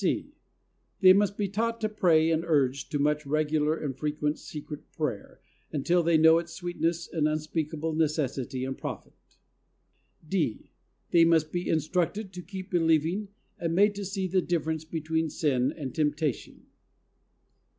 (c.) 0.03 0.33
They 1.01 1.13
must 1.13 1.37
be 1.37 1.47
taught 1.47 1.79
to 1.81 1.87
pray 1.87 2.31
and 2.31 2.43
urged 2.43 2.89
to 2.91 2.97
much 2.97 3.23
regular 3.23 3.77
and 3.77 3.95
frequent 3.95 4.39
secret 4.39 4.91
prayer, 4.91 5.41
until 5.71 6.01
they 6.01 6.17
know 6.17 6.39
its 6.39 6.53
sweetness 6.53 7.07
and 7.13 7.27
imspeakable 7.27 7.95
necessity 7.95 8.65
and 8.65 8.75
profit. 8.79 9.13
(d.) 10.27 10.71
They 11.11 11.23
must 11.23 11.51
be 11.51 11.69
instructed 11.69 12.33
to 12.33 12.41
keep 12.41 12.71
be 12.71 12.79
lieving 12.79 13.27
and 13.59 13.75
made 13.75 13.93
to 13.93 14.03
see 14.03 14.25
the 14.25 14.41
difference 14.41 14.85
be 14.85 15.01
tween 15.01 15.29
sin 15.29 15.71
and 15.71 15.93
temptation. 15.93 16.65